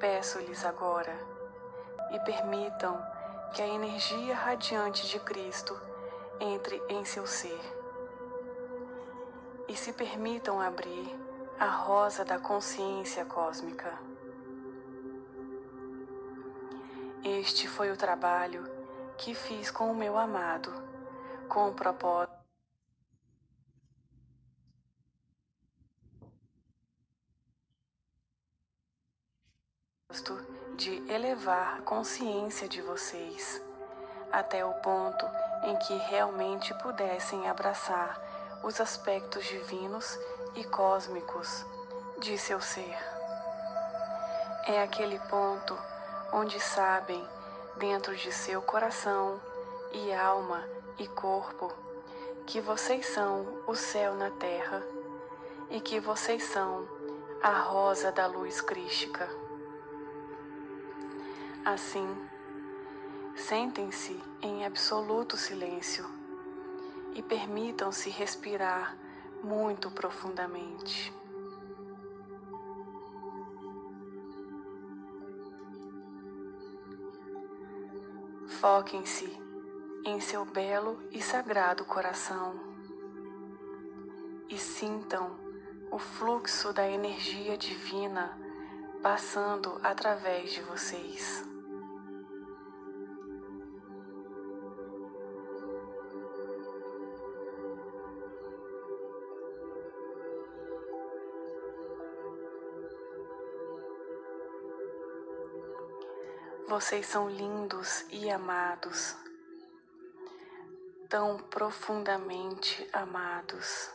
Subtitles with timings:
[0.00, 1.14] Peço-lhes agora
[2.10, 2.98] e permitam
[3.52, 5.78] que a energia radiante de Cristo
[6.40, 7.60] entre em seu ser.
[9.68, 11.14] E se permitam abrir
[11.58, 13.92] a rosa da consciência cósmica.
[17.22, 18.66] Este foi o trabalho
[19.18, 20.72] que fiz com o meu amado,
[21.46, 22.39] com o propósito
[30.76, 33.62] de elevar a consciência de vocês
[34.32, 35.26] até o ponto
[35.64, 38.18] em que realmente pudessem abraçar
[38.62, 40.18] os aspectos divinos
[40.54, 41.64] e cósmicos
[42.18, 42.96] de seu ser.
[44.66, 45.76] É aquele ponto
[46.32, 47.26] onde sabem,
[47.76, 49.40] dentro de seu coração
[49.92, 50.62] e alma
[50.98, 51.72] e corpo,
[52.46, 54.82] que vocês são o céu na terra
[55.70, 56.86] e que vocês são
[57.42, 59.28] a rosa da luz crística.
[61.64, 62.08] Assim,
[63.36, 66.06] sentem-se em absoluto silêncio
[67.14, 68.96] e permitam-se respirar
[69.42, 71.12] muito profundamente.
[78.58, 79.30] Foquem-se
[80.04, 82.58] em seu belo e sagrado coração
[84.48, 85.38] e sintam
[85.90, 88.38] o fluxo da energia divina
[89.02, 91.49] passando através de vocês.
[106.70, 109.16] Vocês são lindos e amados,
[111.08, 113.90] tão profundamente amados.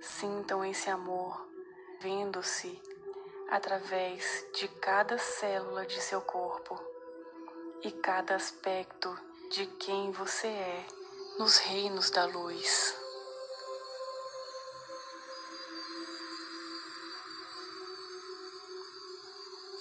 [0.00, 1.46] Sintam esse amor
[2.00, 2.80] vendo-se
[3.50, 6.82] através de cada célula de seu corpo
[7.82, 9.14] e cada aspecto
[9.50, 10.86] de quem você é
[11.38, 13.01] nos reinos da luz.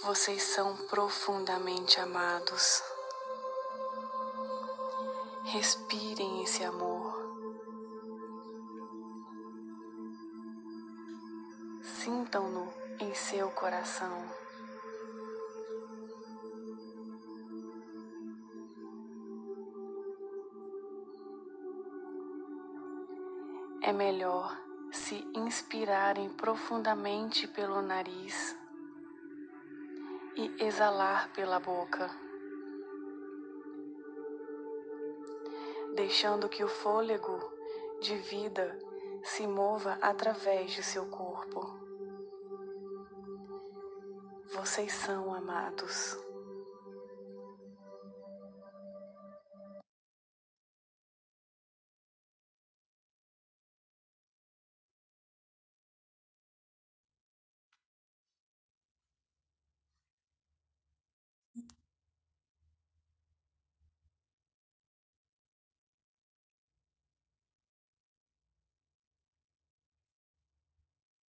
[0.03, 2.81] Vocês são profundamente amados.
[5.43, 7.13] Respirem esse amor.
[11.83, 14.25] Sintam-no em seu coração.
[23.83, 24.59] É melhor
[24.91, 28.59] se inspirarem profundamente pelo nariz
[30.41, 32.09] e exalar pela boca,
[35.93, 37.39] deixando que o fôlego
[38.01, 38.79] de vida
[39.23, 41.79] se mova através de seu corpo.
[44.55, 46.17] Vocês são amados.